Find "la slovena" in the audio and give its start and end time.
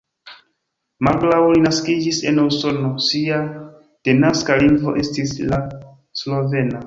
5.53-6.79